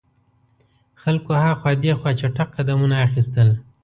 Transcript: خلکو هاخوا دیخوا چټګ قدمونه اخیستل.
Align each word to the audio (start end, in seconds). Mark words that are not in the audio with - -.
خلکو 1.01 1.31
هاخوا 1.43 1.71
دیخوا 1.83 2.11
چټګ 2.19 2.47
قدمونه 2.57 2.95
اخیستل. 3.07 3.49